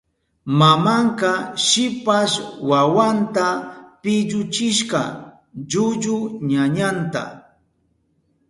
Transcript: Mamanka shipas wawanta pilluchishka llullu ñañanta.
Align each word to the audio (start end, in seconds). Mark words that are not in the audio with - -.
Mamanka 0.59 1.31
shipas 1.65 2.31
wawanta 2.69 3.45
pilluchishka 4.01 5.01
llullu 5.69 6.15
ñañanta. 6.49 7.23